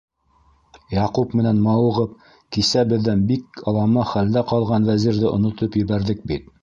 [0.93, 2.15] Яҡуп менән мауығып,
[2.57, 6.51] кисә беҙҙән бик алама хәлдә ҡалған Вәзирҙе онотоп ебәрҙек бит.